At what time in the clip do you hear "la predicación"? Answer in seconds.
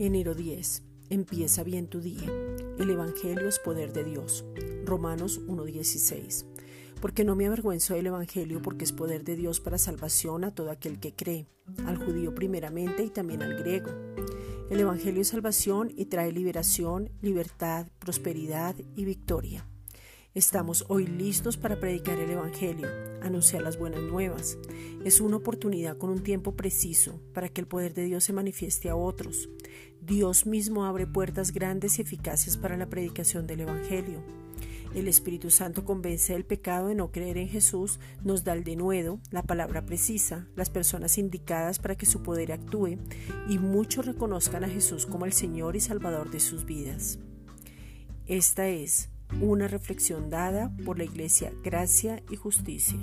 32.76-33.46